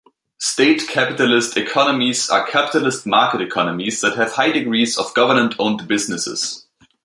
State 0.39 0.87
capitalist 0.87 1.55
economies 1.57 2.27
are 2.31 2.47
capitalist 2.49 3.05
market 3.05 3.39
economies 3.39 4.01
that 4.01 4.15
have 4.17 4.31
high 4.31 4.49
degrees 4.49 4.97
of 4.97 5.13
government-owned 5.13 5.87
businesses. 5.87 6.65